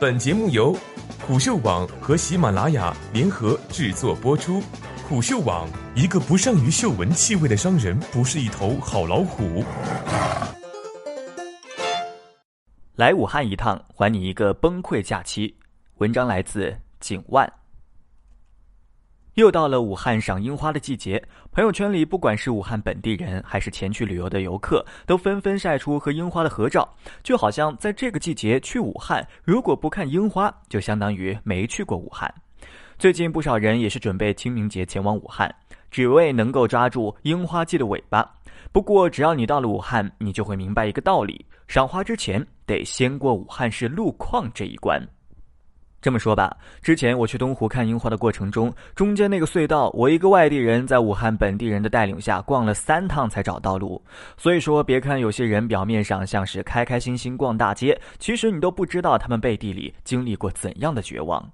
[0.00, 0.76] 本节目由
[1.26, 4.62] 虎嗅网和喜马拉雅联合制作播出。
[5.08, 9.64] 虎嗅网：一个不善于嗅闻气味的商人，不是一头好老虎。
[12.94, 15.56] 来武汉一趟，还你一个崩溃假期。
[15.96, 17.52] 文章来自景万。
[19.38, 26.88] 又到了武汉赏樱花的季节，朋友圈里不管是武汉本地人还是前去旅游的游客，都纷纷晒出和樱花的合照，
[27.22, 32.28] 就好像在这个季节去武汉，如果不看樱花，就相当于没去过武汉。
[32.98, 35.48] 最近不少人也是准备清明节前往武汉，
[35.88, 38.28] 只为能够抓住樱花季的尾巴。
[38.72, 45.00] 不过，只要你到了武汉，你就会明白一个道理：赏花之前得先过武汉市路况这一关。
[46.00, 54.00] 这么说吧，之前我去东湖看樱花的过程中，中间那个隧道，我一个外地人在武汉本地人的带领下逛了三趟才找到路。
[54.36, 61.50] 所以说，别看有些人表面上像是开开心心逛大街，其实你都不知道他们背地里经历过怎样的绝望。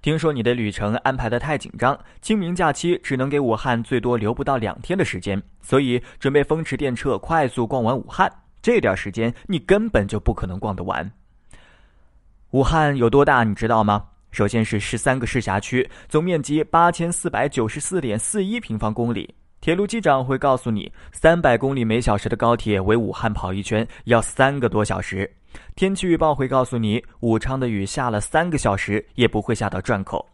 [0.00, 8.32] 听说你的旅程安排的太紧张，清明假期只能给武汉最多留不到两天的时间，所以准备风驰电掣快速逛完武汉。
[8.62, 11.10] 这点时间你根本就不可能逛得完。
[12.50, 14.04] 武汉有多大，你知道吗？
[14.32, 19.32] 首先是十三个市辖区，总面积八千四百九十四点四一平方公里。
[19.60, 25.30] 铁路机长会告诉你，三百公里每小时的高铁为武汉跑一圈要三个多小时。
[25.76, 30.28] 天气预报会告诉你，武昌的雨下了三个小时也不会下到转口。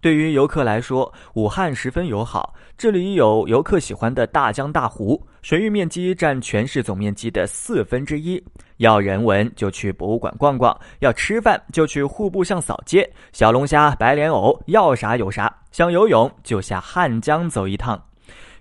[0.00, 2.52] 对于游客来说，武汉十分友好。
[2.76, 8.42] 这里有游客喜欢的大江大湖，水域面积占全市总面积的四分之一。
[8.76, 15.54] 要人文就去博物馆逛逛，要吃饭就去户部巷扫街，小龙虾、白莲藕要啥有啥。
[15.70, 18.02] 想游泳就下汉江走一趟。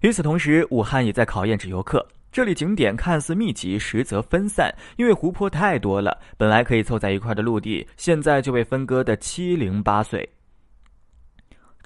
[0.01, 2.05] 与此同时，武汉也在考验着游客。
[2.31, 6.15] 这里景点看似密集，实则分散，因为湖泊太多了。
[6.37, 10.29] 本来可以凑在一块的陆地，现在就被分割得七零八碎。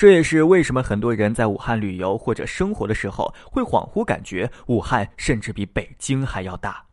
[0.03, 6.83] 这也是为什么很多人在武汉旅游或者生活的时候，会恍惚感觉武汉甚至比北京还要大。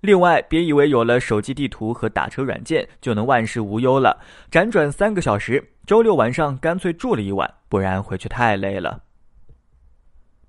[0.00, 4.18] 另外，别以为有了手机地图和打车软件就能万事无忧了，
[4.50, 9.04] 辗转三个小时，周六晚上干脆住了一晚，不然回去太累了。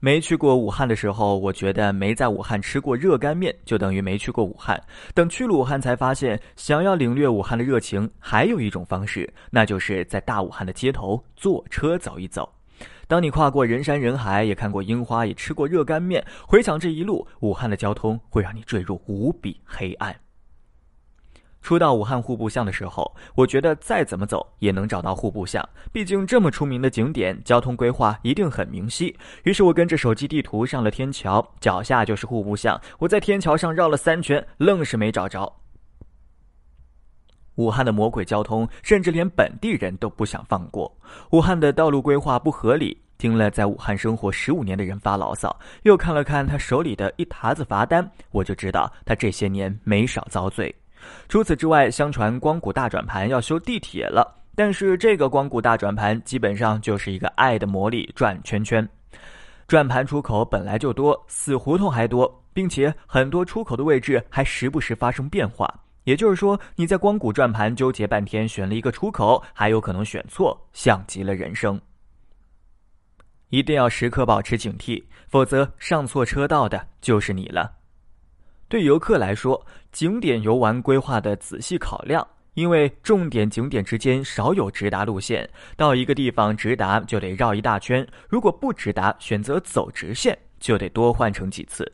[0.04, 4.82] 没去过武汉的时候，我觉得没在武汉吃过热干面就等于没去过武汉。
[5.14, 12.52] 等去了武汉，才发现想要领略武汉的热情，还有一种方式，那就是在大武汉的街头坐车走一走。
[13.08, 20.16] 当你跨过人山人海，也看过樱花，也吃过热干面，回想这一路，武汉的交通会让你坠入无比黑暗。
[21.62, 29.16] 初到武汉户部巷的时候，我觉得再怎么走也能找到户部巷，毕竟这么出名的景点，交通规划一定很明晰。
[29.44, 32.80] 于是我跟着手机地图上了天桥，脚下就是户部巷。
[32.98, 35.52] 我在天桥上绕了三圈，愣是没找着。
[37.56, 40.92] 武汉的魔鬼交通，甚至连本地人都不想放过。
[41.32, 42.98] 武汉的道路规划不合理。
[43.18, 50.74] 听了在武汉生活十五年的人发牢骚，又看了看他手里的一沓子罚单，我就知道他这些年没少遭罪。
[51.28, 58.88] 除此之外，相传光谷大转盘要修地铁了，但是这个光谷大转盘基本上就是一个爱的魔力转圈圈。
[59.68, 65.74] 转盘出口本来就多，死胡同还多，并且很多出口的位置还时不时发生变化。
[66.04, 71.80] 也就是说，你在光谷转盘纠结半天，选了一个出口，还有可能选错，像极了人生。
[73.50, 77.72] 一定要时刻保持警惕，否则上错车道的就是你了。
[78.72, 79.62] 对游客来说，
[79.92, 88.08] 景点游玩规划的仔细考量，因为重点景点之间少有直达路线，到一个地方直达就得绕一大圈。
[88.30, 91.86] 如果不直达，选择走直线，就得多换乘几次。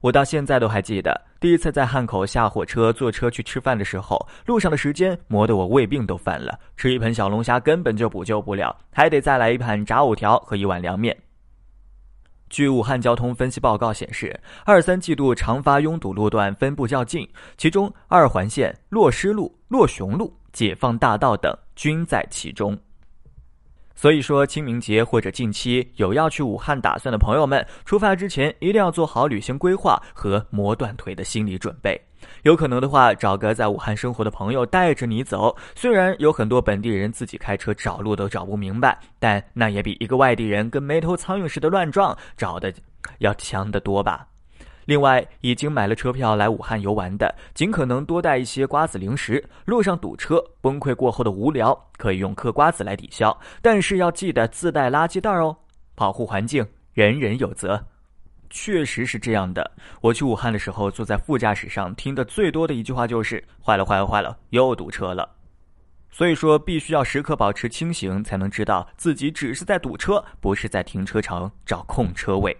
[0.00, 11.16] 我到现在都还记得，第一次在汉口下火车坐车去吃饭的时候，路上的时间磨得我胃病都犯了，吃一盆小龙虾根本就补救不了，还得再来一盘炸藕条和一碗凉面。
[12.50, 22.78] 据武汉交通分析报告显示，二三季度长发拥堵路段分布较近，其中二环线洛师路、洛雄路、解放大道等均在其中。
[23.94, 32.00] 所以说，清明节或者近期有要去武汉打算的朋友们，出发之前一定要做好旅行规划和磨断腿的心理准备。
[32.42, 35.56] 有可能的话，找个在武汉生活的朋友带着你走。
[35.74, 42.72] 虽然有很多本地人自己开车找路都找不明白，但那也比一个外地人跟没头苍蝇似的乱撞找的
[43.18, 44.26] 要强得多吧。
[44.86, 49.44] 另外，已经买了车票来武汉游玩的，尽可能多带一些瓜子零食。
[49.66, 55.54] 路上堵车、崩溃过后的无聊，可以用嗑瓜子来抵消，但是要记得自带垃圾袋哦，
[55.94, 57.84] 保护环境，人人有责。
[58.50, 59.70] 确实是这样的。
[60.00, 65.28] 我去武汉的时候，坐在副驾驶上，听的最多的一句话就是“坏了，坏了，坏了，又堵车了”。
[66.10, 72.56] 所以说，必须要时刻保持清醒，才能知道自己只是在堵车，不是在停车场找空车位。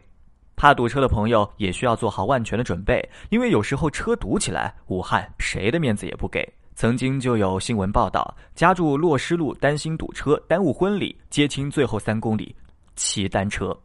[0.54, 6.46] 怕堵车的朋友也需要做好万全的准备，因为有时候车堵起来，武汉谁的面子也不给。
[6.74, 12.54] 曾经就有新闻报道，家住洛师路，担心堵车耽误婚礼，接亲最后三公里
[12.96, 13.76] 骑单车。